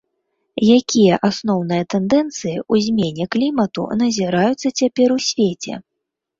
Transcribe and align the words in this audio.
Якія 0.77 1.19
асноўныя 1.29 1.83
тэндэнцыі 1.95 2.55
ў 2.55 2.73
змене 2.87 3.23
клімату 3.37 3.87
назіраюцца 4.03 4.67
цяпер 4.79 5.07
у 5.21 5.23
свеце? 5.31 5.73